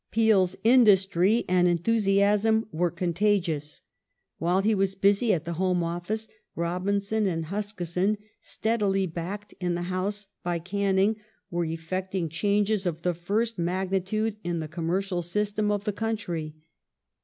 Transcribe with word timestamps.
\'? 0.05 0.11
Peel's 0.11 0.55
industry 0.63 1.45
and' 1.47 1.67
enthusiasm 1.67 2.65
were 2.71 2.89
contagious. 2.89 3.81
While 4.39 4.61
he 4.61 4.73
was 4.73 4.93
Financial 4.95 5.01
busy 5.01 5.31
at 5.35 5.45
the 5.45 5.53
Home 5.61 5.83
Office, 5.83 6.27
Robinson 6.55 7.27
and 7.27 7.45
Huskisson,* 7.45 8.17
steadily 8.39 9.05
backed 9.05 9.51
^"^ 9.55 9.57
^^cal 9.59 9.61
in 9.63 9.75
the 9.75 9.83
House 9.93 10.27
by 10.43 10.57
Canning, 10.57 11.17
were 11.51 11.65
effecting 11.65 12.29
changes 12.29 12.87
of 12.87 13.03
the 13.03 13.13
first 13.13 13.59
magni 13.59 13.99
^ 13.99 14.03
tude 14.03 14.37
in 14.43 14.59
the 14.59 14.67
commercial 14.67 15.21
system 15.21 15.69
of 15.69 15.83
the 15.83 15.93
country. 15.93 16.55